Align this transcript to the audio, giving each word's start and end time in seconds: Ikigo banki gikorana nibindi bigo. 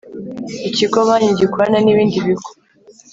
Ikigo 0.69 0.99
banki 1.07 1.31
gikorana 1.39 1.77
nibindi 1.81 2.17
bigo. 2.25 2.49